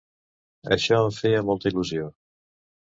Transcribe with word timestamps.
Això 0.77 0.99
em 1.03 1.11
feia 1.19 1.47
molta 1.51 1.73
il·lusió. 1.75 2.11